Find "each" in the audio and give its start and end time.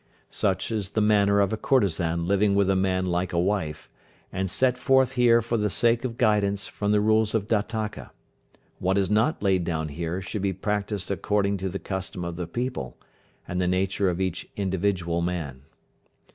14.19-14.49